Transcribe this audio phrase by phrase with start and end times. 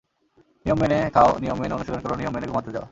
[0.65, 2.79] নিয়ম মেনে খাও, নিয়ম মেনে অনুশীলন কর, নিয়ম মেনে ঘুমাতে যাও।